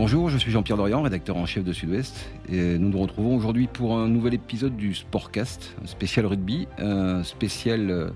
[0.00, 2.30] Bonjour, je suis Jean-Pierre Dorian, rédacteur en chef de Sud-Ouest.
[2.48, 7.22] Et nous nous retrouvons aujourd'hui pour un nouvel épisode du Sportcast, un spécial rugby, un
[7.22, 8.08] spécial euh,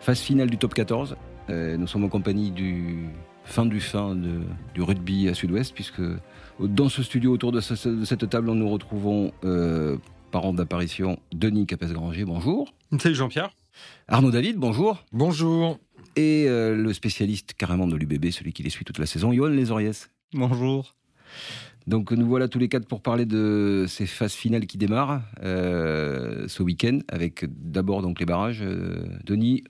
[0.00, 1.14] phase finale du top 14.
[1.50, 3.08] Euh, nous sommes en compagnie du
[3.44, 4.40] fin du fin de,
[4.74, 6.00] du rugby à Sud-Ouest, puisque
[6.58, 9.98] dans ce studio, autour de, ce- de cette table, nous retrouvons, euh,
[10.30, 12.72] par ordre d'apparition, Denis Capes-Granger, bonjour.
[12.98, 13.50] Salut Jean-Pierre.
[14.08, 15.04] Arnaud David, bonjour.
[15.12, 15.78] Bonjour.
[16.16, 19.48] Et euh, le spécialiste carrément de l'UBB, celui qui les suit toute la saison, Johan
[19.48, 20.08] Lesoriès.
[20.32, 20.94] Bonjour.
[21.86, 26.48] Donc nous voilà tous les quatre pour parler de ces phases finales qui démarrent euh,
[26.48, 28.62] ce week-end, avec d'abord donc les barrages.
[28.62, 29.62] Euh, Denis,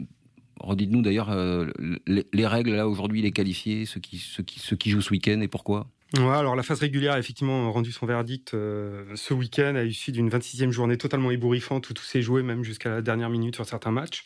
[0.60, 1.66] redites-nous d'ailleurs euh,
[2.06, 5.88] les, les règles là aujourd'hui, les qualifiés, ceux qui, jouent ce week-end et pourquoi?
[6.16, 10.70] Alors la phase régulière a effectivement rendu son verdict ce week-end à l'issue d'une 26e
[10.70, 14.24] journée totalement ébouriffante où tout s'est joué même jusqu'à la dernière minute sur certains matchs.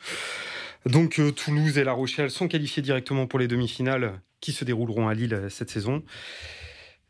[0.86, 5.14] Donc Toulouse et La Rochelle sont qualifiés directement pour les demi-finales qui se dérouleront à
[5.14, 6.04] Lille cette saison.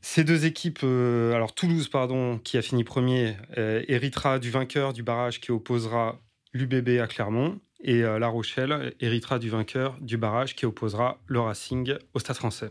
[0.03, 4.93] Ces deux équipes, euh, alors Toulouse pardon, qui a fini premier, euh, héritera du vainqueur
[4.93, 6.19] du barrage qui opposera
[6.55, 11.41] l'UBB à Clermont et euh, La Rochelle héritera du vainqueur du barrage qui opposera le
[11.41, 12.71] Racing au Stade Français.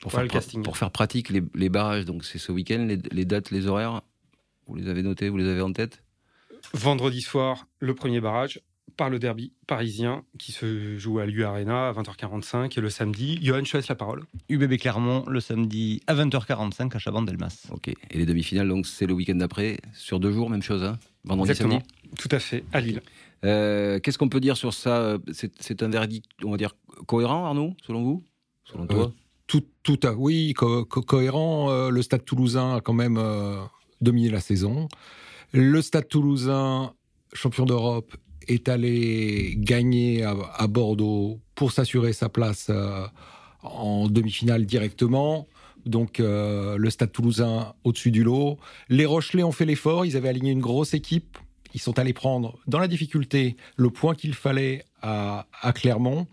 [0.00, 0.62] pour, Voilà faire, le pra- casting.
[0.62, 4.02] pour faire pratique, les, les barrages, donc c'est ce week-end, les, les dates, les horaires,
[4.66, 6.02] vous les avez notés, vous les avez en tête?
[6.74, 8.60] Vendredi soir, le premier barrage
[8.96, 13.38] par le derby parisien qui se joue à l'U Arena à 20h45 et le samedi,
[13.42, 14.24] Johan, je te laisse la parole.
[14.48, 17.66] UBB Clermont le samedi à 20h45 à Chabannes-Delmas.
[17.70, 17.88] Ok.
[17.88, 21.50] Et les demi-finales, donc c'est le week-end d'après, sur deux jours, même chose, hein Vendredi,
[21.52, 21.80] Exactement.
[21.80, 23.02] samedi Tout à fait, à Lille.
[23.44, 26.74] Euh, Qu'est-ce qu'on peut dire sur ça C'est c'est un verdict, on va dire,
[27.06, 28.24] cohérent, Arnaud, selon vous?
[28.64, 29.12] Selon toi?
[29.46, 31.70] Tout, tout à oui, co- co- cohérent.
[31.70, 33.56] euh, le Stade Toulousain a quand même euh,
[34.00, 34.88] dominé la saison.
[35.52, 36.92] Le Stade Toulousain,
[37.32, 38.14] champion d'Europe,
[38.50, 43.06] est allé gagner à, Bordeaux pour s'assurer sa place euh,
[43.62, 45.46] en demi-finale directement.
[45.86, 48.58] Donc euh, le Stade Toulousain au-dessus du lot.
[48.88, 50.04] Les Rochelais ont fait l'effort.
[50.04, 51.38] Ils avaient aligné une grosse équipe.
[51.72, 56.26] Ils sont allés prendre dans la difficulté le point qu'il fallait à Clermont.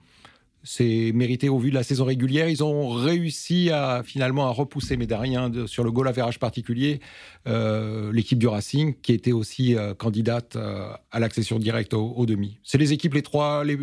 [0.63, 2.49] C'est mérité au vu de la saison régulière.
[2.49, 6.99] Ils ont réussi à finalement à repousser, mais derrière de- sur le goal average particulier,
[7.47, 12.25] euh, l'équipe du Racing, qui était aussi euh, candidate euh, à l'accession directe au, au
[12.25, 12.59] demi.
[12.63, 13.77] C'est les équipes les trois les,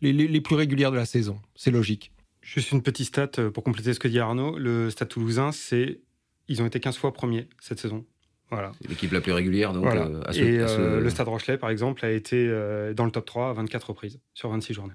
[0.00, 1.38] les, les- les plus régulières de la saison.
[1.54, 2.10] C'est logique.
[2.42, 4.58] Juste une petite stat pour compléter ce que dit Arnaud.
[4.58, 6.00] Le Stade Toulousain, c'est
[6.48, 8.04] ils ont été 15 fois premiers cette saison.
[8.50, 8.72] Voilà.
[8.88, 10.02] L'équipe la plus régulière, donc Voilà.
[10.06, 13.04] euh, à ce- et à ce- le Stade Rochelet, par exemple, a été euh, dans
[13.06, 14.92] le top 3 à 24 reprises sur 26 journées.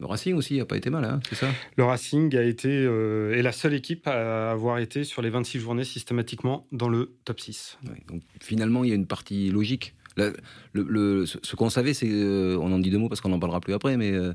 [0.00, 1.48] Le Racing aussi n'a pas été mal, hein, c'est ça?
[1.76, 5.60] Le Racing a été euh, est la seule équipe à avoir été sur les 26
[5.60, 7.78] journées systématiquement dans le top 6.
[7.84, 9.94] Ouais, donc, Finalement, il y a une partie logique.
[10.16, 10.30] La-
[10.72, 13.28] le- le- ce ce qu'on savait, c'est, euh, on en dit deux mots parce qu'on
[13.30, 14.32] n'en parlera plus après, mais euh,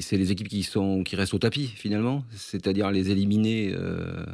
[0.00, 4.24] c'est les équipes qui, sont, qui restent au tapis, finalement, c'est-à-dire les éliminés euh,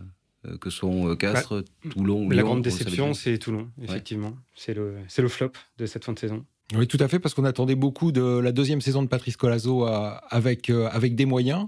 [0.61, 4.35] que sont Castres, Toulon, Mais la Lyon, grande déception, c'est Toulon, effectivement.
[4.55, 6.45] C'est le, c'est le flop de cette fin de saison.
[6.75, 9.87] Oui, tout à fait, parce qu'on attendait beaucoup de la deuxième saison de Patrice Colazo
[9.87, 11.67] euh, avec, euh, avec des moyens.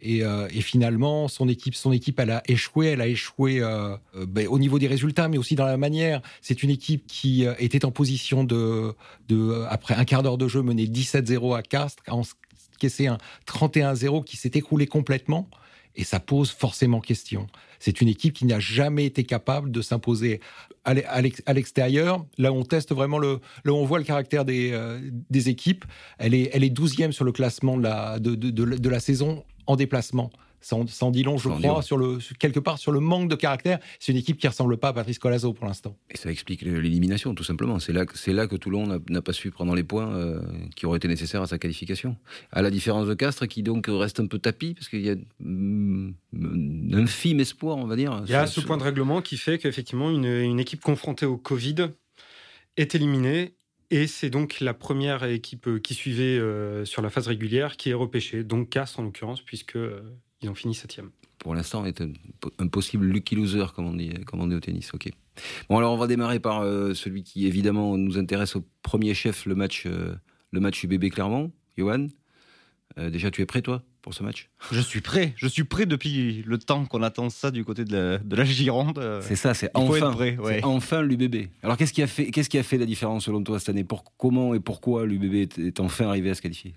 [0.00, 2.88] Et, euh, et finalement, son équipe, son équipe, elle a échoué.
[2.88, 3.60] Elle a échoué
[4.28, 6.20] ben, au niveau des résultats, mais aussi dans la manière.
[6.42, 8.94] C'est une équipe qui était en position de,
[9.68, 12.22] après un quart d'heure de jeu, mener 17-0 à Castres, en
[12.76, 15.48] encaissé un 31-0 qui s'est écroulé complètement.
[15.96, 17.48] Et ça pose forcément question.
[17.78, 20.40] C'est une équipe qui n'a jamais été capable de s'imposer
[20.84, 22.24] à l'e- à l'ex- à l'extérieur.
[22.38, 25.00] Là, on teste vraiment le, là, on voit le caractère des, euh,
[25.32, 25.84] équipes.
[26.18, 29.44] Elle est, elle est 12e sur le classement de la, de, de, de la saison
[29.66, 30.30] en déplacement.
[31.00, 33.78] En dit long, je crois, sur le, quelque part sur le manque de caractère.
[34.00, 35.96] C'est une équipe qui ressemble pas à Patrice Colazo pour l'instant.
[36.10, 37.78] Et ça explique l'élimination, tout simplement.
[37.78, 40.40] C'est là, que- c'est là que Toulon n'a- pas su prendre les points euh,
[40.76, 42.16] qui auraient été nécessaires à sa qualification.
[42.52, 45.16] À la différence de Castres, qui donc reste un peu tapis, parce qu'il y a
[45.40, 48.22] mm, un infime espoir, on va dire.
[48.26, 50.80] Il y a sur- ce sur- point de règlement qui fait qu'effectivement, une, une équipe
[50.80, 51.88] confrontée au Covid
[52.76, 53.54] est éliminée.
[53.90, 57.94] Et c'est donc la première équipe qui suivait euh, sur la phase régulière qui est
[57.94, 58.44] repêchée.
[58.44, 60.02] Donc Castres en l'occurrence, puisque euh,
[60.42, 61.10] ils ont fini septième.
[61.38, 62.12] pour l'instant, est un,
[62.58, 64.92] un possible lucky loser, comme on dit, comme on dit au tennis.
[64.94, 65.08] Ok.
[65.68, 69.46] Bon, alors on va démarrer par euh, celui qui évidemment nous intéresse au premier chef,
[69.46, 70.14] le match, euh,
[70.50, 71.52] le match UBB Clermont.
[71.76, 72.08] Johan,
[72.98, 74.48] euh, déjà tu es prêt toi pour ce match?
[74.72, 75.32] Je suis prêt.
[75.36, 78.44] Je suis prêt depuis le temps qu'on attend ça du côté de la, de la
[78.44, 79.00] Gironde.
[79.22, 80.58] C'est ça, c'est enfin, prêt, ouais.
[80.58, 81.48] c'est enfin l'UBB.
[81.62, 83.84] Alors qu'est-ce qui a fait, qu'est-ce qui a fait la différence selon toi cette année?
[83.84, 86.74] Pour, Comment et pourquoi l'UBB est, est enfin arrivé à se qualifier?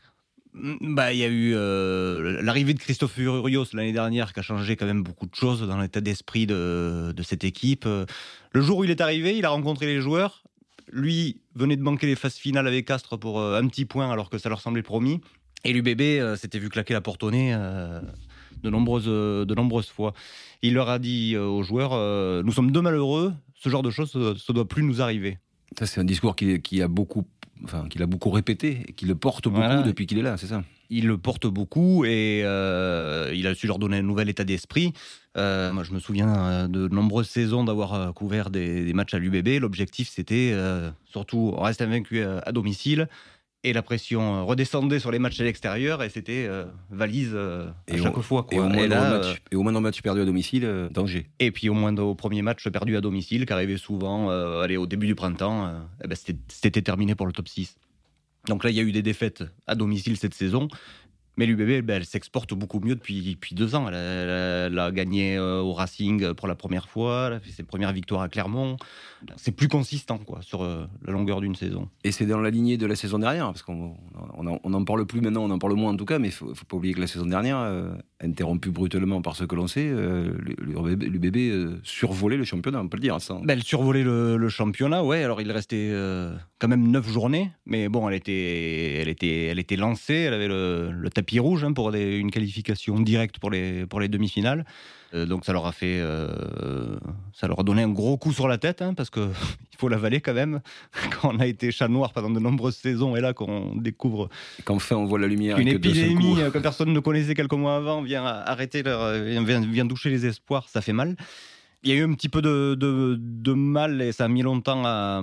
[0.53, 4.75] Bah, il y a eu euh, l'arrivée de Christophe Urios l'année dernière qui a changé
[4.75, 7.85] quand même beaucoup de choses dans l'état d'esprit de, cette équipe.
[7.85, 8.05] Euh,
[8.51, 10.43] Le jour où il est arrivé, il a rencontré les joueurs.
[10.91, 14.29] Lui venait de manquer les phases finales avec Castres pour euh, un petit point alors
[14.29, 15.21] que ça leur semblait promis.
[15.63, 17.55] Et l'UBB euh, s'était vu claquer la porte au nez
[18.61, 20.13] de nombreuses, de nombreuses fois.
[20.61, 21.93] Il leur a dit aux joueurs
[22.43, 25.39] Nous sommes deux malheureux, ce genre de choses, ça ne doit plus nous arriver.
[25.77, 27.25] Ça, c'est un discours qui, a beaucoup,
[27.63, 30.47] enfin, qu'il a beaucoup répété et qui le porte beaucoup depuis qu'il est là, c'est
[30.47, 30.63] ça?
[30.89, 34.91] Il le porte beaucoup et euh, il a su leur donner un nouvel état d'esprit.
[35.37, 39.61] Euh, moi, je me souviens euh, de nombreuses saisons d'avoir couvert des, matchs à l'UBB.
[39.61, 40.53] L'objectif, c'était
[41.05, 43.07] surtout on reste invaincu à, domicile
[43.63, 46.49] et la pression redescendait sur les matchs à l'extérieur et c'était
[46.89, 48.47] valise à chaque fois.
[48.51, 51.27] Et, au moindre match, et au match perdu à domicile, danger.
[51.39, 54.87] Et puis au moins au premier match perdu à domicile, qui arrivait souvent allez, au
[54.87, 55.71] début du printemps,
[56.03, 56.17] eh ben,
[56.47, 57.75] c'était terminé pour le top 6.
[58.47, 60.67] Donc là, il y a eu des défaites à domicile cette saison.
[61.41, 63.87] Mais l'UBB, ben, elle s'exporte beaucoup mieux depuis, depuis deux ans.
[63.87, 67.93] Elle, a gagné euh, au Racing pour la première fois, elle a fait ses premières
[67.93, 68.77] victoires à Clermont.
[69.37, 71.89] C'est plus consistant quoi, sur euh, la longueur d'une saison.
[72.03, 73.95] Et c'est dans la lignée de la saison dernière, parce qu'on
[74.37, 76.65] n'en parle plus maintenant, on en parle moins en tout cas, mais il ne faut,
[76.65, 77.57] pas oublier que la saison dernière,
[78.21, 79.91] euh, interrompue brutalement par ce que l'on sait,
[80.59, 83.19] l'UBB survolait le championnat, on peut le dire.
[83.21, 83.39] Ça.
[83.43, 85.23] Ben, elle survolait le, championnat, ouais.
[85.23, 85.91] Alors il restait
[86.59, 90.47] quand même neuf journées, mais bon, elle était, elle était, elle était lancée, elle avait
[90.47, 94.65] le, le tapis rouge hein, pour une qualification directe pour les, pour les demi-finales.
[95.13, 96.97] Euh, donc ça leur a fait, euh,
[97.33, 99.19] ça leur a donné un gros coup sur la tête, hein, parce que
[99.71, 100.61] il faut l'avaler quand même.
[101.21, 104.29] Quand on a été chat noir pendant de nombreuses saisons, et là qu'on découvre
[104.63, 108.25] qu'enfin on voit la lumière, une épidémie que personne ne connaissait quelques mois avant vient
[108.25, 111.15] arrêter, leur, vient, vient doucher les espoirs, ça fait mal.
[111.83, 114.43] Il y a eu un petit peu de, de, de mal et ça a mis
[114.43, 115.21] longtemps à,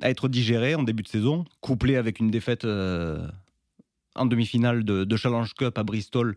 [0.00, 3.26] à, être digéré en début de saison, couplé avec une défaite euh,
[4.14, 6.36] en demi-finale de, Challenge Cup à Bristol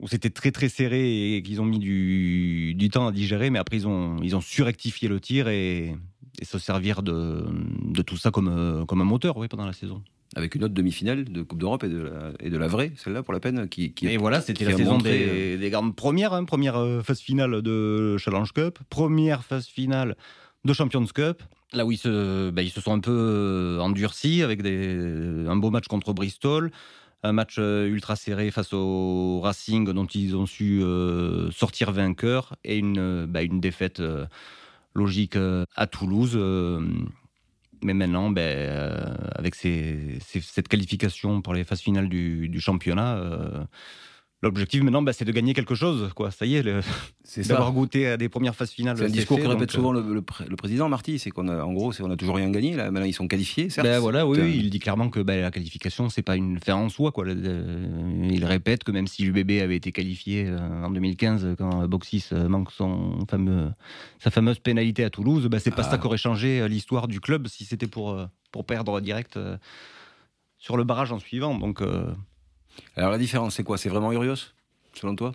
[0.00, 3.58] où c'était très très serré et qu'ils ont mis du, du, temps à digérer, mais
[3.58, 5.94] après ils ont, ils ont surectifié le tir et,
[6.42, 7.44] se servir de,
[7.82, 10.02] de, tout ça comme, comme un moteur oui, pendant la saison.
[10.36, 13.22] Avec une autre demi-finale de Coupe d'Europe et, de la, et de la vraie, celle-là
[13.22, 13.66] pour la peine.
[13.68, 17.00] Qui, qui et voilà, c'était la saison des, euh, des, grandes premières, hein, première euh,
[17.02, 20.16] phase finale de Challenge Cup, première phase finale
[20.66, 21.42] de Champions Cup,
[21.72, 25.56] là où ils se, ben, ils se sont un peu euh, endurcis avec des, un
[25.56, 26.72] beau match contre Bristol,
[27.22, 32.56] un match euh, ultra serré face au Racing dont ils ont su euh, sortir vainqueurs
[32.64, 34.02] et une, ben, une défaite
[34.94, 35.36] logique
[35.76, 36.36] à Toulouse.
[37.82, 43.68] mais maintenant, ben, avec cette qualification pour les phases finales du championnat,
[44.40, 46.12] L'objectif maintenant, bah, c'est de gagner quelque chose.
[46.14, 46.30] Quoi.
[46.30, 46.64] Ça y est,
[47.24, 48.96] c'est d'avoir goûté à des premières phases finales.
[48.96, 51.90] C'est un discours que répète souvent euh, le, président Marty, c'est qu'on a, en gros,
[51.92, 52.76] c'est on a toujours rien gagné.
[52.76, 53.68] Là, maintenant, ils sont qualifiés.
[53.68, 56.76] Certes, ben voilà, oui, il dit clairement que ben, la qualification, c'est pas une fin
[56.76, 57.10] en soi.
[57.10, 57.26] Quoi.
[57.28, 62.48] Il répète que même si l'UBB avait été qualifié euh, en 2015, quand Boxis euh,
[62.48, 63.70] manque son fameux,
[64.20, 65.90] sa fameuse pénalité à Toulouse, ben, c'est pas ah.
[65.90, 68.16] ça qu'aurait changé l'histoire du club si c'était pour,
[68.52, 69.36] pour perdre direct
[70.58, 71.58] sur le barrage en suivant.
[71.58, 71.82] Donc.
[72.96, 73.78] Alors la différence, c'est quoi?
[73.78, 74.52] C'est vraiment Urios,
[74.94, 75.32] selon toi?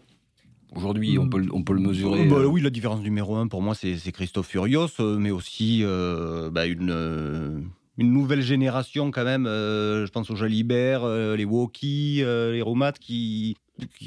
[0.75, 2.25] Aujourd'hui, on, peut, on peut le mesurer.
[2.27, 5.81] Bah, euh, oui, la différence numéro un pour moi, c'est Christophe Urios, euh, mais aussi
[5.83, 9.45] euh, bah, une, une nouvelle génération quand même.
[9.45, 13.55] je pense aux Jalibert, les Woki, les Romat qui,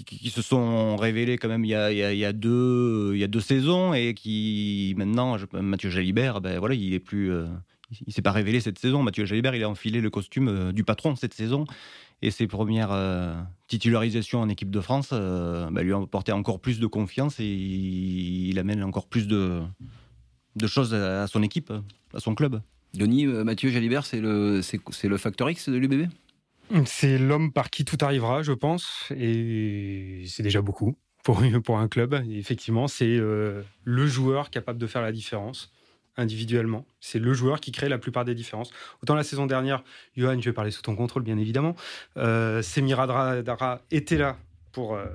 [0.04, 3.24] qui, se sont révélés quand même il y a, il y a, deux, il y
[3.24, 7.32] a deux saisons et qui maintenant, Mathieu Jalibert, ben voilà, il est plus.
[8.06, 9.02] Il s'est pas révélé cette saison.
[9.02, 11.66] Mathieu Jalibert, il a enfilé le costume du patron cette saison
[12.22, 13.34] et ses premières euh,
[13.68, 17.44] titularisations en équipe de France euh, bah, lui ont apporté encore plus de confiance et
[17.44, 19.62] il, amène encore plus de,
[20.56, 21.72] de choses à, son équipe,
[22.14, 22.62] à son club.
[22.94, 26.08] Denis, euh, Mathieu Jalibert, c'est le, c'est, le facteur X de l'UBB
[26.86, 31.88] C'est l'homme par qui tout arrivera, je pense, et c'est déjà beaucoup pour, pour un
[31.88, 32.14] club.
[32.30, 35.70] effectivement, c'est le joueur capable de faire la différence
[36.16, 36.86] individuellement.
[37.00, 38.70] C'est le joueur qui crée la plupart des différences.
[39.02, 39.82] Autant la saison dernière,
[40.16, 41.76] Johan, je vais parler sous ton contrôle, bien évidemment.
[42.16, 43.36] Euh, Semira
[43.90, 44.36] était là
[44.72, 45.06] pour, euh,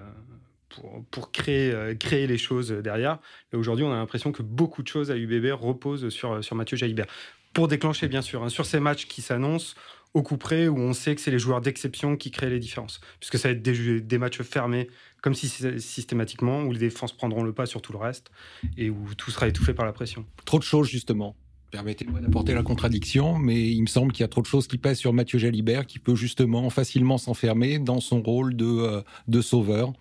[1.10, 3.20] pour, créer, euh, créer les choses derrière.
[3.54, 6.78] Et aujourd'hui, on a l'impression que beaucoup de choses à UBB reposent sur, sur Mathieu
[6.78, 7.08] Jaibert.
[7.54, 9.76] Pour déclencher, bien sûr, hein, sur ces matchs qui s'annoncent,
[10.14, 13.02] au coup près, où on sait que c'est les joueurs d'exception qui créent les différences.
[13.20, 14.90] Puisque ça va être des matchs fermés
[15.22, 15.48] comme si
[15.80, 18.32] systématiquement, où les défenses prendront le pas sur tout le reste
[18.78, 20.26] et où tout sera étouffé par la pression.
[20.46, 21.36] Trop de choses, justement.
[21.72, 24.78] Permettez-moi d'apporter la contradiction, mais il me semble qu'il y a trop de choses qui
[24.78, 29.42] pèsent sur Mathieu Jalibert, qui peut justement facilement s'enfermer dans son rôle de, euh, de
[29.42, 29.94] sauveur.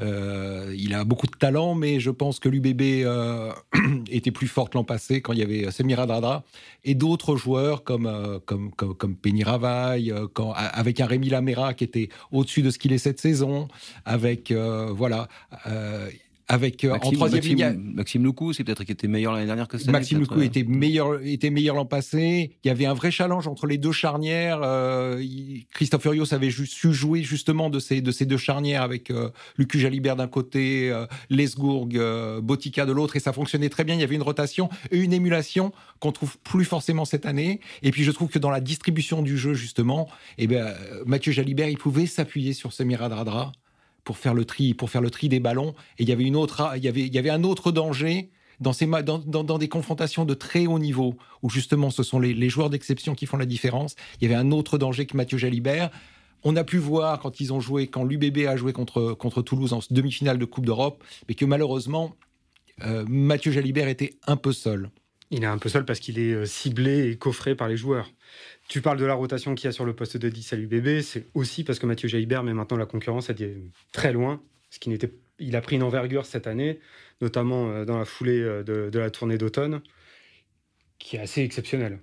[0.00, 3.52] Euh, il a beaucoup de talent, mais je pense que l'UBB euh,
[4.10, 6.44] était plus forte l'an passé quand il y avait Semira Dradra
[6.84, 10.12] et d'autres joueurs comme, euh, comme, comme, Penny Ravaille,
[10.54, 13.68] avec un Rémi Lamera qui était au-dessus de ce qu'il est cette saison,
[14.04, 15.28] avec, voilà,
[16.52, 17.92] avec euh, en troisième Maxime, ligne.
[17.94, 19.98] Maxime Lecou, c'est peut-être qui était meilleur l'année dernière que cette année.
[19.98, 20.42] Maxime Lecou euh.
[20.42, 22.52] était meilleur, était meilleur l'an passé.
[22.62, 24.60] Il y avait un vrai challenge entre les deux charnières.
[24.62, 29.10] Euh, il- Christophe Furios avait su jouer justement de ces, de ces deux charnières avec
[29.10, 33.84] euh, Lucu Jalibert d'un côté, euh, Lesgourg, euh, Botica de l'autre, et ça fonctionnait très
[33.84, 33.94] bien.
[33.94, 37.60] Il y avait une rotation et une émulation qu'on trouve plus forcément cette année.
[37.82, 40.06] Et puis je trouve que dans la distribution du jeu justement,
[40.36, 40.74] eh ben,
[41.06, 43.52] Mathieu Jalibert, il pouvait s'appuyer sur Samir Adradra
[44.04, 45.74] pour faire le tri, pour faire le tri des ballons.
[45.98, 48.30] Et il y avait une autre, il y avait, il y avait un autre danger
[48.60, 52.34] dans, ces, dans, dans- des confrontations de très haut niveau, où justement ce sont les,
[52.34, 53.96] les joueurs d'exception qui font la différence.
[54.20, 55.90] Il y avait un autre danger que Mathieu Jalibert.
[56.44, 59.72] On a pu voir quand ils ont joué, quand l'UBB a joué contre, contre Toulouse
[59.72, 62.14] en demi-finale de Coupe d'Europe, mais que malheureusement,
[62.84, 64.90] euh, Mathieu Jalibert était un peu seul.
[65.32, 68.12] Il est un peu seul parce qu'il est euh, ciblé et coffré par les joueurs.
[68.68, 71.00] Tu parles de la rotation qu'il y a sur le poste de 10 à l'UBB,
[71.00, 73.34] c'est aussi parce que Mathieu Jaibert met maintenant la concurrence à
[73.92, 76.78] très loin, ce qui n'était, il a pris une envergure cette année,
[77.20, 79.82] notamment euh, dans la foulée euh, de, la tournée d'automne,
[80.98, 81.98] qui est assez exceptionnelle.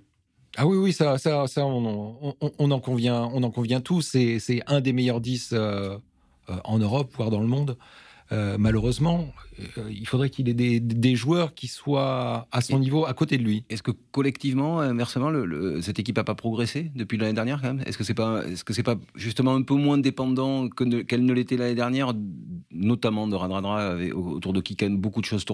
[0.56, 4.02] Ah oui, oui, ça, ça, ça on, en convient, on en convient tous.
[4.02, 5.96] C'est, un des meilleurs 10 euh,
[6.48, 7.76] euh, en Europe, voire dans le monde.
[8.32, 9.26] Euh, malheureusement,
[9.78, 13.12] euh, il faudrait qu'il ait des, des joueurs qui soient à son Et- niveau à
[13.12, 13.64] côté de lui.
[13.70, 17.74] Est-ce que collectivement, inversement, le, le- cette équipe n'a pas progressé depuis l'année dernière quand
[17.74, 17.82] même?
[17.86, 21.02] Est-ce que c'est pas, est-ce que c'est pas justement un peu moins dépendant que ne-
[21.02, 22.12] qu'elle ne l'était l'année dernière,
[22.70, 25.44] notamment de Radradra, autour de qui quand même beaucoup de choses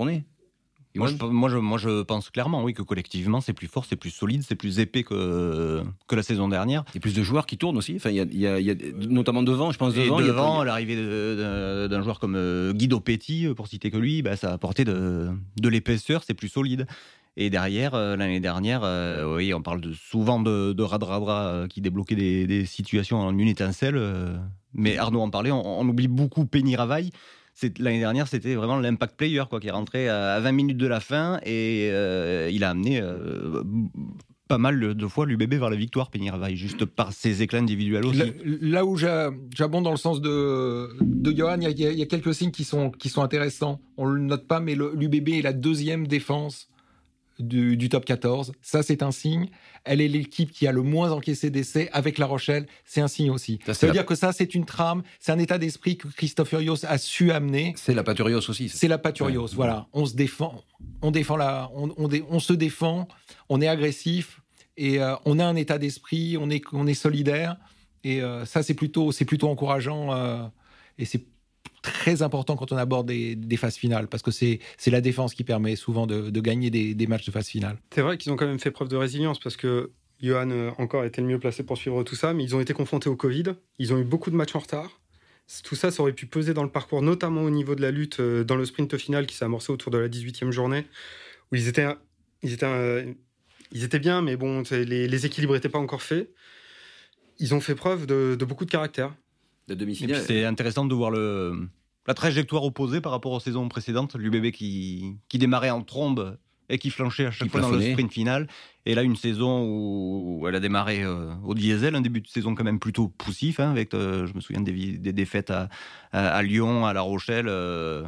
[0.99, 3.97] Moi je, moi, je, moi, je pense clairement, oui, que collectivement, c'est plus fort, c'est
[3.97, 6.85] plus solide, c'est plus épais que, que la saison dernière.
[6.93, 7.95] Il y a plus de joueurs qui tournent aussi.
[7.97, 8.75] Enfin, il y a, il y a- il y a-
[9.09, 10.62] notamment devant, je pense Et devant.
[10.65, 14.55] l'arrivée d'un joueur comme euh, Guido Petit, euh, pour citer que lui, bah, ça a
[14.55, 15.29] apporté de,
[15.61, 16.87] de l'épaisseur, c'est plus solide.
[17.38, 21.67] Et derrière, euh, l'année dernière, euh, oui, on parle de, souvent de, de Radradra euh,
[21.67, 23.97] qui débloquait des, des situations en une étincelle.
[23.99, 24.35] euh,
[24.73, 27.11] mais Arnaud en parlait, on, on oublie beaucoup Penny Ravaille.
[27.79, 30.87] L'année dernière, c'était vraiment l'impact player quoi, qui est rentré à, à 20 minutes de
[30.87, 33.63] la fin et euh, il a amené euh,
[34.49, 38.05] pas mal de fois l'UBB vers la victoire, Penny Ravaille, juste par ses éclats individuels
[38.07, 38.23] aussi.
[38.45, 40.89] Là, où j'a- j'abonde dans le sens de,
[41.35, 43.81] Johan, il y, a- quelques signes qui sont, qui sont intéressants.
[43.97, 46.69] On le note pas, mais l'UBB est la deuxième défense
[47.38, 48.52] du, du top 14.
[48.62, 49.49] Ça, c'est un signe.
[49.85, 52.66] Elle est l'équipe qui a le moins encaissé d'essais avec La Rochelle.
[52.85, 53.59] C'est un signe aussi.
[53.66, 56.52] Ça, veut la- dire que ça, c'est une trame, c'est un état d'esprit que Christophe
[56.52, 57.75] Urios a su amener.
[57.76, 58.69] C'est la Paturios aussi.
[58.69, 59.55] C'est la Paturios, Ouais.
[59.55, 59.87] voilà.
[59.93, 60.62] On se défend,
[61.02, 63.07] on défend la, on, on dé- on se défend,
[63.49, 64.40] on est agressif
[64.76, 67.57] et euh, on a un état d'esprit, on est, on est solidaire
[68.05, 70.43] et euh, ça c'est plutôt, c'est plutôt encourageant euh,
[70.99, 71.25] et c'est
[71.87, 75.35] très important quand on aborde des, des phases finales parce que c'est, c'est la défense
[75.35, 77.78] qui permet souvent de, de gagner des, des matchs de phase finale.
[77.95, 79.90] C'est vrai qu'ils ont quand même fait preuve de résilience parce que
[80.21, 82.75] Johan euh, encore était le mieux placé pour suivre tout ça, mais ils ont été
[82.75, 83.45] confrontés au Covid,
[83.78, 85.00] ils ont eu beaucoup de matchs en retard.
[85.62, 88.19] Tout ça, ça aurait pu peser dans le parcours, notamment au niveau de la lutte
[88.19, 90.87] euh, dans le sprint final qui s'est amorcé autour de la 18e journée,
[91.52, 91.87] où ils étaient,
[92.43, 93.16] ils étaient,
[93.71, 96.33] ils étaient bien, mais bon, les, les équilibres n'étaient pas encore faits.
[97.38, 99.14] Ils ont fait preuve de, de beaucoup de caractère.
[99.66, 100.23] Puis demi-finale.
[100.26, 101.69] c'est intéressant de voir le,
[102.07, 104.15] la trajectoire opposée par rapport aux saisons précédentes.
[104.15, 107.81] L'UBB qui, qui démarrait en trombe et qui flanchait à chaque Qui fois dans le
[107.81, 108.49] sprint final.
[108.87, 112.55] Et là, une saison où, elle a démarré euh, au diesel, un début de saison
[112.55, 115.69] quand même plutôt poussif, hein, avec, euh, je me souviens des, défaites à,
[116.13, 118.05] à, à Lyon, à La Rochelle, euh,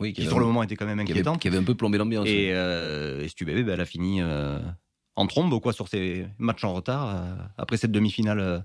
[0.00, 1.40] Oui, qui sur le moment étaient quand même qui avait, inquiétantes.
[1.40, 2.28] qui avait un peu plombé l'ambiance.
[2.28, 4.20] Et, et UBB, ben, elle a fini
[5.14, 7.14] en trombe quoi, sur ses matchs en retard.
[7.58, 8.64] après cette demi-finale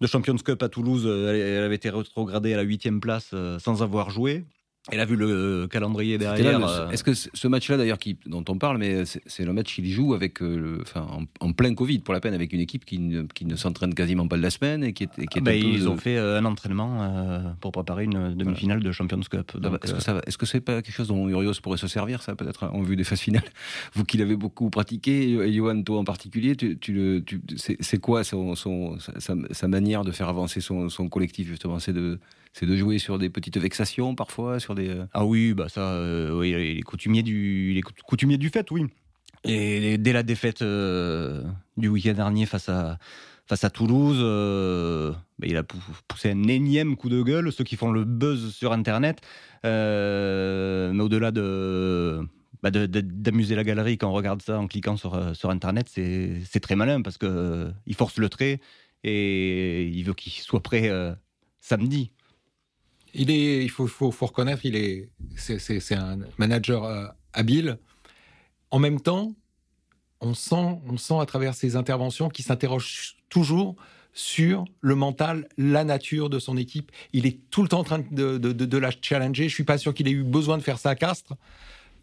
[0.00, 3.58] de Champions Cup à Toulouse, euh, elle, avait été rétrogradée à la huitième place euh,
[3.58, 4.44] sans avoir joué.
[4.92, 6.68] Elle a vu le calendrier C'était derrière.
[6.68, 9.74] euh, Est-ce que ce ce match-là, d'ailleurs, qui- dont on parle, mais c'est le match
[9.74, 12.60] qu'il joue avec, euh, le, enfin, en, en plein Covid, pour la peine, avec une
[12.60, 15.26] équipe qui ne, qui ne s'entraîne quasiment pas de la semaine et qui est, et
[15.26, 18.34] qui est un peu, ils euh, ont fait euh, un entraînement euh, pour préparer une
[18.34, 19.52] demi-finale de Champions Cup.
[19.54, 21.78] Va- Donc, Est-ce euh, que ça est-ce que c'est pas quelque chose dont Urios pourrait
[21.78, 23.42] se servir, ça, peut-être, en vue des phases finales
[23.94, 27.98] Vous qui l'avez beaucoup pratiqué, et Johan, toi en particulier, tu, tu le- tu- c'est
[28.00, 31.94] quoi son, son- sa, sa- sa manière de faire avancer son, son collectif, justement C'est
[31.94, 32.18] de,
[32.54, 34.88] c'est de jouer sur des petites vexations, parfois, sur des.
[34.88, 37.82] euh, Ah oui, bah ça, euh, oui, il est coutumier du,
[38.38, 38.86] du fait, oui.
[39.44, 41.42] Et dès la défaite euh,
[41.76, 42.98] du week-end dernier face à
[43.46, 44.20] face à Toulouse,
[45.38, 45.76] bah, il a pou-
[46.08, 49.20] poussé un énième coup de gueule, ceux qui font le buzz sur Internet.
[49.64, 52.20] Mais au-delà de
[52.62, 56.60] bah, de- d'amuser la galerie quand on regarde ça en cliquant sur, sur Internet, c'est
[56.62, 58.60] très malin parce que euh, il force le trait
[59.02, 60.88] et il veut qu'il soit prêt
[61.60, 62.12] samedi.
[63.14, 67.78] Il est, il faut, faut, faut reconnaître, il est, c'est, un manager euh, habile.
[68.70, 69.34] En même temps,
[70.20, 73.76] on sent, on sent à travers ses interventions qu'il s'interroge toujours
[74.12, 76.92] sur le mental, la nature de son équipe.
[77.12, 79.48] Il est tout le temps en train de, de, de, de la challenger.
[79.48, 81.34] Je suis pas sûr qu'il ait eu besoin de faire ça à Castres.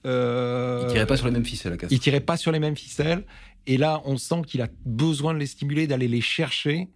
[0.06, 1.94] Euh, il tirait pas sur les mêmes ficelles à Castres.
[1.94, 3.26] Il tirait pas sur les mêmes ficelles.
[3.68, 6.90] Et là, on sent qu'il a besoin de les stimuler, d'aller les chercher.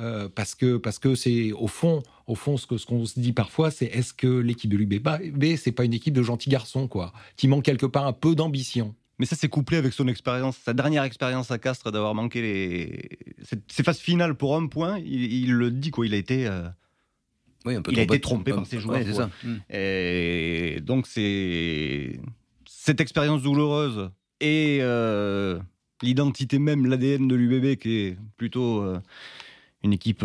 [0.00, 3.20] Euh, parce que parce que c'est au fond au fond ce que ce qu'on se
[3.20, 6.88] dit parfois c'est est-ce que l'équipe de l'UBB c'est pas une équipe de gentils garçons
[6.88, 10.56] quoi qui manque quelque part un peu d'ambition mais ça, c'est couplé avec son expérience,
[10.56, 13.18] sa dernière expérience à Castres, d'avoir manqué les...
[13.68, 14.98] ces phases finales pour un point.
[14.98, 16.06] Il, le dit, quoi.
[16.06, 16.46] Il a été.
[16.46, 16.66] Euh,
[17.66, 18.98] oui, un peu il a été trompé par ses joueurs.
[19.14, 19.28] ça.
[19.44, 19.58] Hmm.
[19.68, 22.18] Et donc, c'est
[22.64, 24.08] cette expérience douloureuse
[24.40, 25.58] et euh,
[26.00, 29.00] l'identité même, l'ADN de l'UBB, qui est plutôt euh,
[29.82, 30.24] une équipe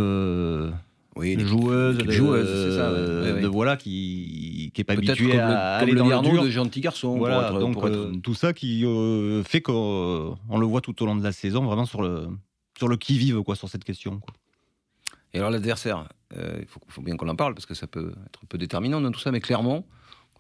[1.16, 6.08] oui, joueuse, de, joueuse, ça, de voilà qui qui est pas habituée à aller dans
[6.08, 6.44] le dur.
[6.44, 7.18] de gentils garçons.
[7.18, 11.06] Voilà, pour être, donc euh, tout ça qui euh, fait qu'on le voit tout au
[11.06, 12.28] long de la saison, vraiment sur le
[12.78, 14.20] sur le qui vive quoi, sur cette question.
[14.20, 14.34] Quoi.
[15.34, 18.42] Et alors l'adversaire, euh, il faut, bien qu'on en parle parce que ça peut être
[18.44, 19.86] un peu déterminant dans tout ça, mais clairement,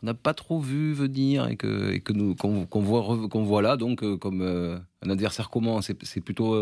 [0.04, 3.62] on n'a pas trop vu venir et que, et que nous qu'on voit qu'on voit
[3.62, 6.54] là, donc comme un adversaire commun, c'est plutôt,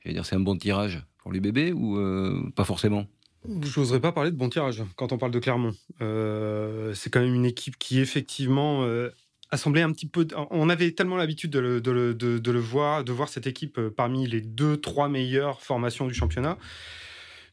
[0.00, 3.06] j'allais dire, c'est un bon tirage pour les bébés ou euh, pas forcément?
[3.48, 5.72] Je n'oserais pas parler de bon tirage quand on parle de Clermont.
[6.00, 9.10] Euh, c'est quand même une équipe qui effectivement euh,
[9.50, 10.26] a semblé un petit peu.
[10.50, 15.08] On avait tellement l'habitude de le, voir, de voir cette équipe parmi les deux, trois
[15.08, 16.58] meilleures formations du championnat,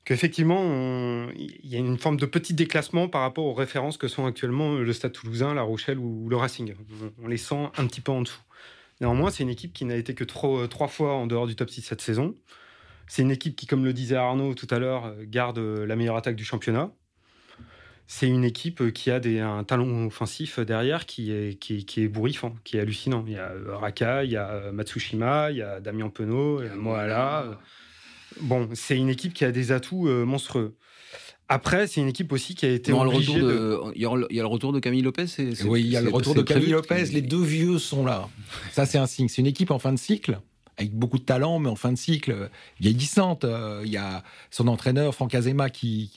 [0.03, 4.25] qu'effectivement il y a une forme de petit déclassement par rapport aux références que sont
[4.25, 6.73] actuellement le Stade Toulousain, La Rochelle ou le Racing.
[7.21, 8.41] On, les sent un petit peu en dessous.
[8.99, 11.81] Néanmoins, c'est une équipe qui n'a été que trois fois en dehors du top 6
[11.81, 12.35] cette saison.
[13.11, 15.97] C'est une équipe qui, comme le disait Arnaud tout à l'heure, euh, garde euh, la
[15.97, 16.93] meilleure attaque du championnat.
[18.07, 22.03] C'est une équipe euh, qui a des, un talon offensif derrière qui est, qui, qui
[22.03, 23.25] est bourrifant, qui est hallucinant.
[23.27, 26.69] Il y a Raka, il y a Matsushima, il y a Damien Penaud, il y
[26.69, 27.59] a Moala.
[28.39, 30.77] Bon, c'est une équipe qui a des atouts monstrueux.
[31.49, 33.79] Après, c'est une équipe aussi qui a été non, obligée le de...
[33.95, 35.25] Il, y a, le retour de Camille Lopez.
[35.65, 37.07] oui, il y a le retour de Camille Lopez.
[37.11, 38.29] Les deux vieux sont là.
[38.71, 39.27] Ça, c'est un signe.
[39.27, 40.39] C'est une équipe en fin de cycle
[40.81, 43.45] avec beaucoup de talent, mais en fin de cycle, vieillissante.
[43.45, 46.11] Euh, il y a son entraîneur, Franck Azema, qui,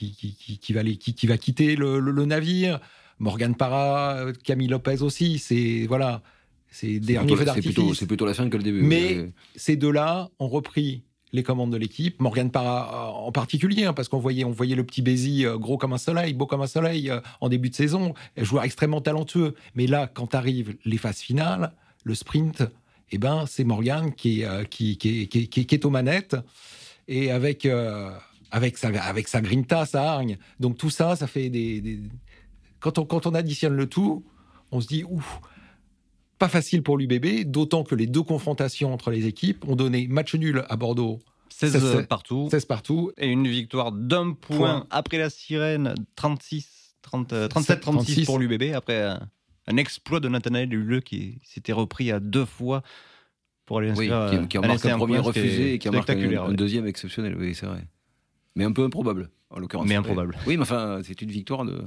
[0.61, 2.81] qui, va, qui, va quitter le, navire.
[3.19, 5.39] Morgan Parra, Camille Lopez aussi.
[5.39, 6.23] C'est voilà,
[6.71, 8.83] c'est dernier C'est plutôt, c'est plutôt la fin que le début.
[8.83, 12.21] Mais ces deux-là ont repris les commandes de l'équipe.
[12.21, 15.77] Morgan Parra en particulier, hein, parce qu'on voyait, on voyait le petit Bézi euh, gros
[15.77, 19.55] comme un soleil, beau comme un soleil euh, en début de saison, joueur extrêmement talentueux.
[19.75, 21.73] Mais là, quand arrivent les phases finales,
[22.05, 22.63] le sprint,
[23.11, 26.37] eh ben, c'est Morgan qui, euh, qui, qui, qui, qui, est aux manettes
[27.07, 28.11] et avec, euh,
[28.51, 30.39] avec, sa, avec sa grinta, sa hargne.
[30.61, 32.01] Donc tout ça, ça fait des.
[32.81, 34.25] Quand, on, quand on additionne le tout,
[34.71, 35.41] on se dit ouf,
[36.39, 40.35] pas facile pour l'UBB, d'autant que les deux confrontations entre les équipes ont donné match
[40.35, 41.21] nul à Bordeaux.
[41.51, 42.49] 16, partout.
[42.51, 43.13] 16 partout.
[43.17, 49.17] Et une victoire d'un point, après la sirène, 36, 37, 36 pour l'UBB, après
[49.67, 52.83] un exploit de Nathanaël Huleux qui s'était repris à deux fois
[53.67, 56.53] pour aller oui, qui, qui en marque un premier refusé et qui en marque un,
[56.53, 57.37] deuxième exceptionnel.
[57.39, 57.87] Oui, c'est vrai.
[58.57, 59.89] Mais un peu improbable, en l'occurrence.
[59.89, 60.37] Mais improbable.
[60.47, 61.65] Oui, mais enfin, c'est une victoire.
[61.65, 61.83] De...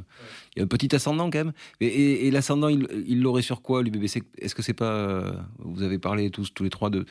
[0.55, 1.53] Il y a un petit ascendant quand même.
[1.79, 5.45] Et, l'ascendant, il l'aurait sur quoi, l'UBB Est-ce que c'est pas.
[5.59, 7.05] Vous avez parlé tous, tous les trois de,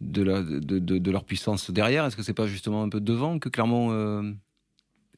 [0.00, 2.04] de, la, de, de, leur puissance derrière?
[2.06, 4.22] Est-ce que c'est pas justement un peu devant que clairement euh,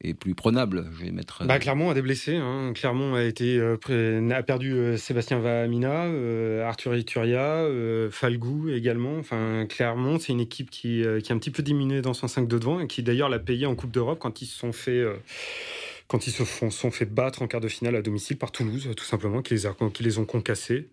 [0.01, 0.85] est plus prenable.
[0.93, 1.45] Je vais mettre.
[1.45, 2.35] Bah, Clermont a des blessés.
[2.35, 2.71] Hein.
[2.73, 7.67] Clermont a été euh, a perdu euh, Sébastien Vahamina, euh, Arthur Ituria,
[8.11, 9.17] Falgou également.
[9.17, 12.47] Enfin, Clermont, c'est une équipe qui, qui a un petit peu diminué dans son 5
[12.47, 15.05] de devant et qui d'ailleurs l'a payé en Coupe d'Europe quand ils se sont fait
[16.07, 18.89] quand ils se font, sont fait battre en quart de finale à domicile par Toulouse,
[18.97, 20.89] tout simplement, qui les, a, qui les ont concassés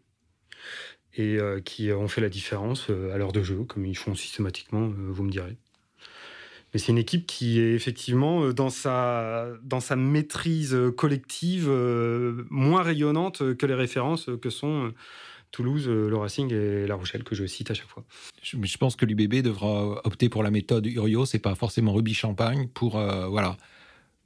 [1.17, 5.23] et qui ont fait la différence à l'heure de jeu, comme ils font systématiquement, vous
[5.23, 5.57] me direz.
[6.77, 11.69] Mais c'est une équipe qui est effectivement euh, dans sa, dans sa maîtrise euh, collective
[11.71, 14.93] euh, moins rayonnante que les références que sont
[15.53, 18.05] Toulouse, le Racing et La Rochelle que je cite à chaque fois.
[18.43, 22.13] Je, je pense que l'UBB devra opter pour la méthode Urios c'est pas forcément Ruby
[22.13, 23.57] Champagne pour voilà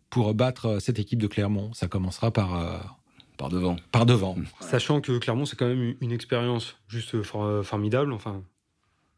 [0.08, 1.72] pour battre cette équipe de Clermont.
[1.72, 2.98] Ça commencera par
[3.36, 3.76] par devant.
[3.92, 4.34] Par devant.
[4.58, 8.12] Sachant que Clermont c'est quand même une expérience juste formidable.
[8.12, 8.42] Enfin,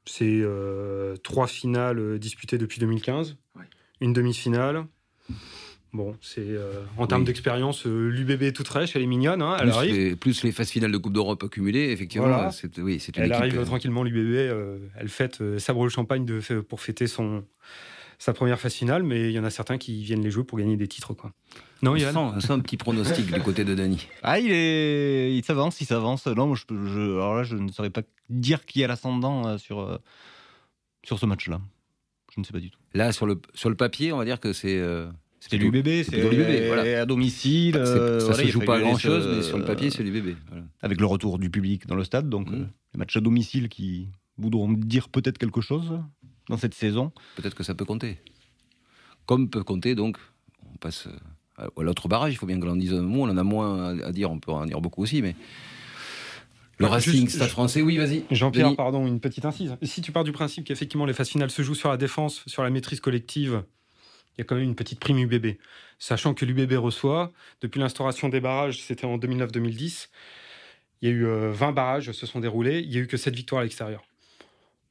[0.05, 3.37] c'est euh, trois finales euh, disputées depuis 2015,
[4.01, 4.87] une demi-finale.
[5.93, 9.43] Bon, c'est euh, en termes d'expérience, l'UBB est toute fraîche, elle est mignonne.
[9.43, 9.95] Hein, elle plus, arrive.
[9.95, 12.49] Les, plus les phases finales de Coupe d'Europe accumulées, effectivement.
[12.79, 14.89] Oui, elle arrive tranquillement, l'UBB.
[14.97, 17.45] elle fête, sabre le champagne de, pour fêter son,
[18.23, 20.57] sa première phase finale, mais il y en a certains qui viennent les jouer pour
[20.57, 21.13] gagner des titres.
[21.13, 21.33] Quoi.
[21.83, 24.07] Non, il y a un petit pronostic du côté de Dany.
[24.23, 26.25] Ah, il est, il s'avance, il s'avance.
[26.29, 29.81] Non, moi, je, alors là, je ne saurais pas dire qui a l'ascendant euh, sur,
[29.81, 29.99] euh,
[31.05, 31.61] sur ce match-là.
[32.33, 32.79] Je ne sais pas du tout.
[32.95, 34.79] Là, sur le, sur le papier, on va dire que c'est.
[34.79, 37.03] euh, C'est l'UBB, plutôt l'UBB, voilà.
[37.03, 37.73] à domicile.
[37.75, 39.59] C'est- euh, ça voilà, se joue a pas à fallu grand chose, aller mais sur
[39.59, 40.37] le papier, c'est l'UBB.
[40.47, 40.63] Voilà.
[40.81, 44.07] Avec le retour du public dans le stade, donc euh, les matchs à domicile qui
[44.39, 45.99] voudront dire peut-être quelque chose
[46.49, 47.13] dans cette saison.
[47.37, 48.19] Peut-être que ça peut compter.
[49.27, 50.17] Comme peut compter, donc,
[50.73, 53.29] on passe euh, à l'autre barrage, il faut bien que l'on dise un mot, on
[53.31, 55.35] en a moins à dire, on peut en dire beaucoup aussi, mais.
[56.79, 58.25] Le Ouais, Racing, juste- Stade français, oui, vas-y.
[58.31, 58.77] Jean-Pierre, Denis.
[58.77, 59.77] pardon, une petite incise.
[59.83, 62.65] Si tu pars du principe qu'effectivement les phases finales se jouent sur la défense, sur
[62.65, 63.63] la maîtrise collective,
[64.37, 65.59] il y a quand même une petite prime UBB.
[65.99, 70.09] Sachant que l'UBB reçoit, depuis l'instauration des barrages, c'était en 2009-2010,
[71.03, 73.17] il y a eu euh, 20 barrages se sont déroulés, il y a eu que
[73.19, 74.03] 7 victoires à l'extérieur.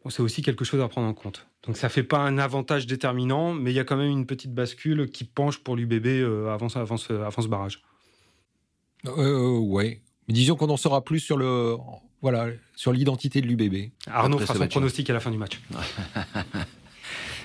[0.09, 1.45] C'est aussi quelque chose à prendre en compte.
[1.67, 4.53] Donc ça fait pas un avantage déterminant, mais il y a quand même une petite
[4.53, 7.83] bascule qui penche pour l'UBB euh, avant, ce- avant, ce- avant ce barrage.
[9.05, 10.01] Euh, ouais.
[10.27, 11.75] Mais disons qu'on en saura plus sur le,
[12.21, 13.91] voilà, sur l'identité de l'UBB.
[14.07, 15.59] Arnaud Après fera son match, pronostic à la fin du match.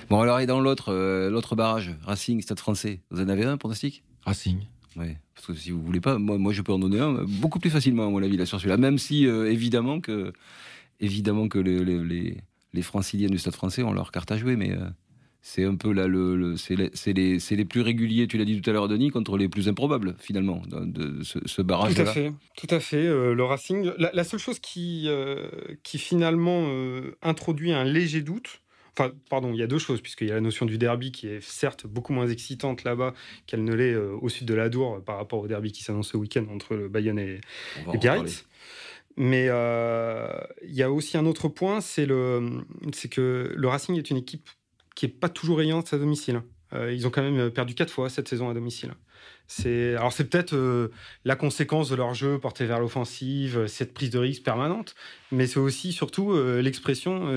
[0.09, 3.57] Bon, alors, et dans l'autre euh, l'autre barrage, Racing, Stade français, vous en avez un
[3.57, 4.03] pronostic?
[4.25, 4.59] Racing.
[4.95, 7.25] Oui, parce que si vous voulez pas, moi, moi je peux en donner un euh,
[7.27, 8.77] beaucoup plus facilement, à mon avis, là, sur celui-là.
[8.77, 10.31] Même si, euh, évidemment, que,
[10.99, 12.37] évidemment que les, les,
[12.73, 14.87] les, franciliens du Stade français ont leur carte à jouer, mais euh,
[15.41, 18.69] c'est un peu là, le, le- c'est les, les, plus réguliers, tu l'as dit tout
[18.69, 21.67] à l'heure, Denis, contre les plus improbables, finalement, de, de ce, ce Tout
[22.01, 23.05] à fait, tout à fait.
[23.07, 25.47] euh, le Racing, la, la seule chose qui, euh,
[25.83, 28.61] qui finalement euh, introduit un léger doute,
[28.97, 31.27] enfin, pardon, il y a deux choses, puisqu'il y a la notion du derby qui
[31.27, 33.13] est certes beaucoup moins excitante là-bas
[33.45, 36.17] qu'elle ne l'est au sud de la Dour par rapport au derby qui s'annonce ce
[36.17, 37.39] week-end entre le Bayonne et,
[37.93, 37.97] et.
[37.97, 38.45] Biarritz.
[39.17, 40.27] Mais euh,
[40.63, 44.49] il y a aussi un autre point, c'est que le Racing est une équipe
[44.95, 46.41] qui est pas toujours ayante à domicile.
[46.73, 48.93] Euh, ils ont quand même perdu quatre fois cette saison à domicile.
[49.97, 50.91] Alors c'est peut-être euh,
[51.25, 54.93] la conséquence de leur jeu porté vers l'offensive, cette prise de risque permanente,
[55.31, 57.27] mais c'est aussi surtout l'expression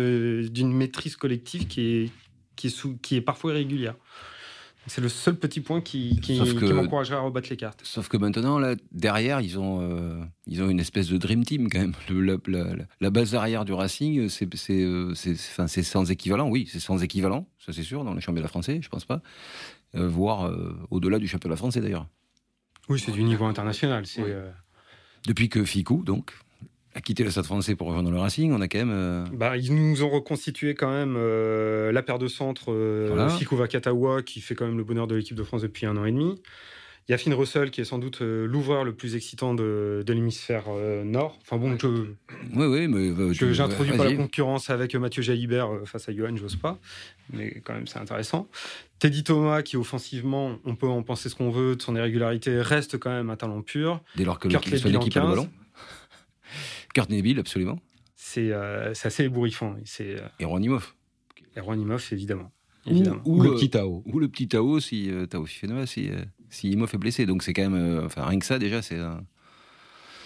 [0.43, 2.11] d'une maîtrise collective qui est
[2.57, 3.95] qui est, sous- qui est parfois irrégulière.
[4.87, 6.41] C'est le seul petit point qui, qui,
[6.73, 7.81] m'encouragerait à rebattre les cartes.
[7.85, 11.69] Sauf que maintenant, là, derrière, ils ont, euh, ils ont une espèce de dream team
[11.71, 11.93] quand même.
[12.09, 12.65] Le- la,
[13.01, 17.47] la- base arrière du Racing, c'est c'est, euh, c'est- sans équivalent, oui, c'est sans équivalent,
[17.59, 19.23] ça c'est sûr, dans le championnat français, je pense pas.
[19.95, 22.07] Euh, voire euh, au-delà du championnat français d'ailleurs.
[22.89, 24.05] Oui, c'est du niveau international.
[24.19, 24.25] Oui.
[24.27, 24.51] euh,
[25.27, 26.33] Depuis que Ficou, donc,
[26.95, 28.91] a quitté le stade français pour rejoindre le Racing, on a quand même.
[28.93, 33.29] euh, Bah, ils nous ont reconstitué quand même euh, la paire de centre euh, Voilà.
[33.53, 36.13] Vakatawa, qui fait quand même le bonheur de l'équipe de France depuis un an et
[36.13, 36.41] demi.
[37.09, 40.05] Il y a Finn Russell, qui est sans doute euh, l'ouvreur le plus excitant de,
[40.07, 40.65] de l'hémisphère
[41.05, 41.39] nord.
[41.43, 41.87] Enfin bon, je
[42.55, 43.09] Oui, oui, mais.
[43.33, 46.79] je- tu- j'introduis pas la concurrence avec Mathieu Jalibert face à Johan, j'ose pas.
[47.33, 48.49] Mais quand même, c'est intéressant.
[48.99, 52.99] Teddy Thomas, qui offensivement, on peut en penser ce qu'on veut, de son irrégularité, reste
[52.99, 54.01] quand même un talent pur.
[54.17, 55.13] Dès lors que l'équipe le 15.
[55.31, 55.49] ballon.
[56.95, 57.79] Kurt Nebil, absolument.
[58.17, 59.77] C'est euh, c'est assez ébouriffant.
[59.77, 60.95] Et C'est euh, Et Ronimov.
[61.57, 62.51] Erwan Imhoff, évidemment.
[62.87, 63.21] Ou- évidemment.
[63.25, 64.03] Ou le petit Tao.
[64.07, 67.27] Ou le petit Tao, si euh, Tao Fifenoa, si, euh, si Imhoff est blessé.
[67.27, 67.75] Donc c'est quand même.
[67.75, 68.99] euh, enfin, rien que ça, déjà, c'est.
[68.99, 69.23] un-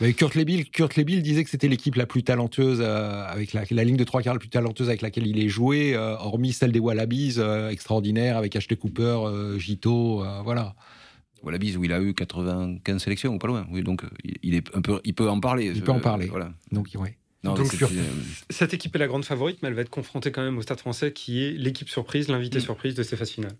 [0.00, 3.62] Mais Kurt Lebil, Kurt Lebil disait que c'était l'équipe la plus talentueuse, euh, avec la,
[3.70, 6.52] la ligne de trois quarts la plus talenteuse avec laquelle il est joué, euh, hormis
[6.52, 10.74] celle des Wallabies, euh, extraordinaire, avec Ashley Cooper, euh, Gito, euh, voilà.
[11.44, 13.66] Voilà, bise où il a eu 95 sélections ou pas loin.
[13.70, 14.02] Oui, donc
[14.42, 15.70] il- est un peu, il peut en parler.
[15.74, 16.26] Il peut en parler.
[16.26, 16.52] Voilà.
[16.72, 17.16] Donc, ouais.
[17.44, 18.02] Non, Donc, sur- euh,
[18.50, 20.80] Cette équipe est la grande favorite, mais elle va être confrontée quand même au Stade
[20.80, 22.62] français, qui est l'équipe surprise, l'invité Mm.
[22.62, 23.54] surprise de ces phases finales.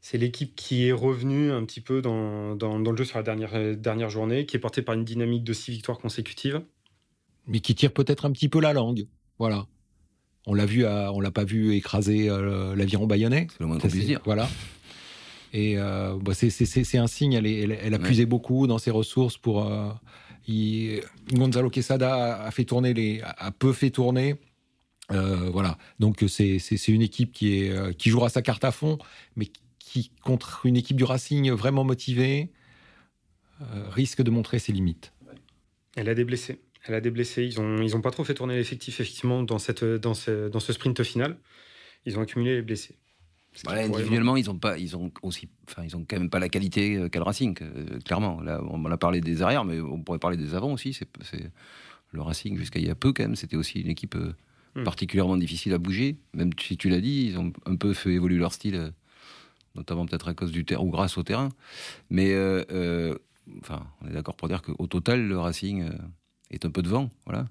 [0.00, 3.24] C'est l'équipe qui est revenue un petit peu dans, dans, dans le jeu sur la
[3.24, 6.62] dernière, euh, dernière journée, qui est portée par une dynamique de six victoires consécutives.
[7.48, 9.06] Mais qui tire peut-être un petit peu la langue.
[9.40, 9.66] Voilà.
[10.46, 13.48] On l'a vu, à- on l'a pas vu écraser euh, l'aviron bayonnais.
[13.50, 14.20] c'est le moins qu'on puisse dire.
[14.24, 14.48] Voilà.
[15.52, 16.50] Et euh, bah, c'est-
[16.98, 17.32] un signe.
[17.34, 18.02] Elle, est- elle, elle a Ouais.
[18.04, 19.64] puisé beaucoup dans ses ressources pour.
[19.70, 19.90] euh,
[21.32, 24.36] Gonzalo Quesada a fait tourner les, a peu fait tourner.
[25.12, 25.78] Euh, voilà.
[26.00, 28.98] Donc c'est une équipe qui est euh, qui jouera sa carte à fond,
[29.36, 29.46] mais
[29.78, 32.50] qui contre une équipe du Racing vraiment motivée
[33.62, 35.12] euh, risque de montrer ses limites.
[35.96, 36.60] Elle a des blessés.
[36.86, 37.44] Elle a des blessés.
[37.44, 40.60] Ils n'ont ils ont pas trop fait tourner l'effectif, effectivement, dans, cette, dans, ce, dans
[40.60, 41.38] ce sprint final.
[42.04, 42.96] Ils ont accumulé les blessés.
[43.64, 46.48] Voilà, individuellement, ils ont pas, ils ont aussi, enfin, ils ont quand même pas la
[46.48, 48.40] qualité euh, qu'a le Racing, euh, clairement.
[48.42, 50.92] Là, on a parlé des arrières, mais on pourrait parler des avants aussi.
[50.92, 51.08] C'est,
[52.12, 54.32] le Racing jusqu'à il y a peu quand même, c'était aussi une équipe euh,
[54.74, 54.84] Hmm.
[54.84, 56.16] particulièrement difficile à bouger.
[56.34, 58.90] Même si tu l'as dit, ils ont un peu fait évoluer leur style, euh,
[59.74, 61.48] notamment peut-être à cause du terrain ou grâce au terrain.
[62.10, 62.34] Mais
[63.62, 65.90] enfin, on est d'accord pour dire qu'au total, le Racing
[66.50, 67.46] est un peu devant, voilà.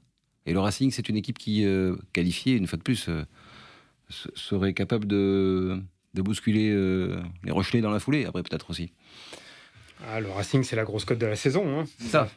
[0.46, 1.66] Et le Racing, c'est une équipe qui,
[2.14, 3.10] qualifiée, une fois de plus,
[4.10, 5.82] se- serait capable de,
[6.16, 8.92] de bousculer euh, les Rochelais dans la foulée, après peut-être aussi.
[10.08, 11.80] Ah, le Racing, c'est la grosse cote de la saison.
[11.80, 11.86] hein.
[12.00, 12.30] Ça.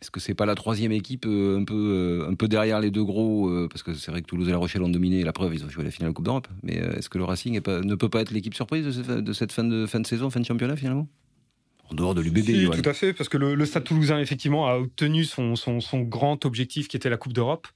[0.00, 2.90] Est-ce que c'est pas la troisième équipe euh, un, peu, euh, un peu derrière les
[2.90, 5.32] deux gros euh, Parce que c'est vrai que Toulouse et La Rochelle ont dominé, la
[5.32, 6.46] preuve, ils ont joué la finale de Coupe d'Europe.
[6.62, 9.64] Mais est-ce que le Racing pas, ne peut pas être l'équipe surprise de cette, fin,
[9.64, 11.08] de, fin de saison, fin de championnat finalement?
[11.90, 12.48] En dehors de l'UBB.
[12.48, 16.00] Oui, tout à fait, parce que le, Stade toulousain, effectivement, a obtenu son, son, son,
[16.00, 17.66] grand objectif qui était la Coupe d'Europe.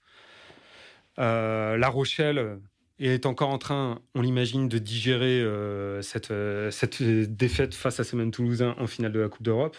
[1.17, 2.59] la Rochelle
[3.01, 5.45] est encore en train, on l'imagine, de digérer
[6.03, 6.33] cette,
[6.71, 9.77] cette défaite face à ce même Toulousain en finale de la Coupe d'Europe.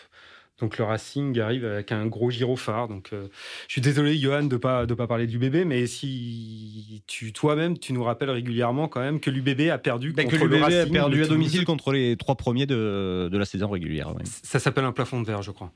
[0.60, 2.88] Donc le Racing arrive avec un gros gyrophare.
[2.88, 3.28] Donc euh,
[3.68, 7.78] je suis désolé, Johan, de pas de pas parler du bébé, mais si tu toi-même
[7.78, 10.86] tu nous rappelles régulièrement quand même que l'UBB a perdu bah, contre que l'UBB a
[10.86, 14.14] perdu à domicile contre les trois premiers de, de la saison régulière.
[14.24, 15.72] Ça s'appelle un plafond de verre, je crois.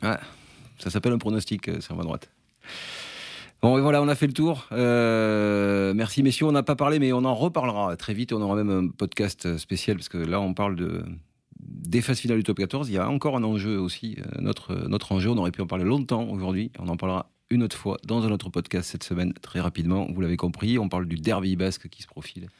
[0.00, 2.30] ça s'appelle un pronostic euh, sur ma droite.
[3.64, 4.66] Bon, et voilà, on a fait le tour.
[4.72, 6.44] Euh, merci, messieurs.
[6.44, 8.34] On n'a pas parlé, mais on en reparlera très vite.
[8.34, 11.02] On aura même un podcast spécial, parce que là, on parle de,
[11.60, 14.18] des phases finales du top 14, il y a encore un enjeu aussi.
[14.18, 16.72] Euh, notre, notre enjeu, on aurait pu en parler longtemps aujourd'hui.
[16.78, 20.08] On en parlera une autre fois dans un autre podcast cette semaine, très rapidement.
[20.12, 22.50] Vous l'avez compris, on parle du derby basque qui se profile.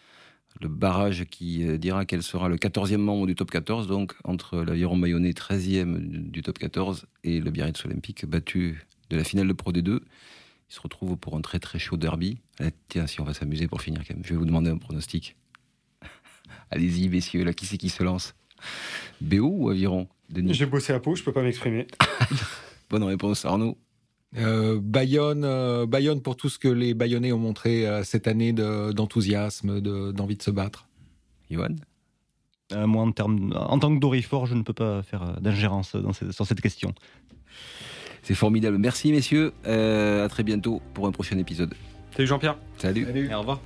[0.63, 4.57] Le barrage qui euh, dira quel sera le 14e membre du top 14, donc entre
[4.57, 9.53] l'aviron Bayonnais, 13e du top 14, et le Biarritz Olympique, battu de la finale de
[9.53, 10.01] Pro D2.
[10.75, 12.41] Se retrouve pour un très très chaud derby.
[12.59, 14.77] Eh, tiens, si on va s'amuser pour finir quand même, je vais vous demander un
[14.77, 15.37] pronostic.
[16.71, 18.35] Allez-y, messieurs, là, qui c'est qui se lance?
[19.21, 20.09] BO ou Aviron?
[20.35, 21.87] J'ai bossé à Pau, je peux pas m'exprimer.
[22.91, 23.79] Bonne réponse, Arnaud.
[24.37, 28.53] Euh, Bayonne, euh, Bayonne pour tout ce que les Bayonnais ont montré euh, cette année
[28.53, 30.89] d'enthousiasme, d'envie de, se battre.
[31.53, 31.77] Johan
[32.73, 35.95] Moi, en, termes, en tant que Dorifort, je ne peux pas faire d'ingérence
[36.33, 36.93] sur cette question.
[38.25, 38.79] C'est formidable.
[38.79, 39.53] Merci, messieurs.
[39.65, 41.75] à très bientôt pour un prochain épisode.
[42.17, 42.57] Salut Jean-Pierre.
[42.79, 43.05] Salut.
[43.05, 43.33] Salut.
[43.35, 43.61] au revoir.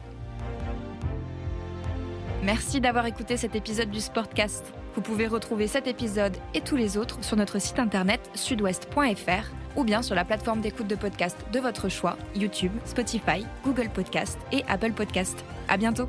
[2.42, 4.72] Merci d'avoir écouté cet épisode du Sportcast.
[4.94, 9.84] Vous pouvez retrouver cet épisode et tous les autres sur notre site internet sudouest.fr ou
[9.84, 14.64] bien sur la plateforme d'écoute de podcast de votre choix, YouTube, Spotify, Google Podcast et
[14.68, 15.44] Apple Podcast.
[15.68, 16.08] À bientôt!